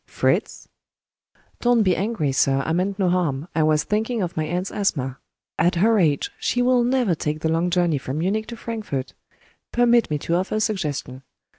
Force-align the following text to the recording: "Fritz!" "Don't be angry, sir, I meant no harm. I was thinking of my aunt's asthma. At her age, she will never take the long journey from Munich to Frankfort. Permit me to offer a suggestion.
"Fritz!" 0.07 0.67
"Don't 1.59 1.83
be 1.83 1.95
angry, 1.95 2.31
sir, 2.31 2.63
I 2.65 2.73
meant 2.73 2.97
no 2.97 3.07
harm. 3.07 3.47
I 3.53 3.61
was 3.61 3.83
thinking 3.83 4.23
of 4.23 4.35
my 4.35 4.45
aunt's 4.45 4.71
asthma. 4.71 5.19
At 5.59 5.75
her 5.75 5.99
age, 5.99 6.31
she 6.39 6.63
will 6.63 6.83
never 6.83 7.13
take 7.13 7.41
the 7.41 7.49
long 7.49 7.69
journey 7.69 7.99
from 7.99 8.17
Munich 8.17 8.47
to 8.47 8.57
Frankfort. 8.57 9.13
Permit 9.71 10.09
me 10.09 10.17
to 10.17 10.33
offer 10.33 10.55
a 10.55 10.59
suggestion. 10.59 11.21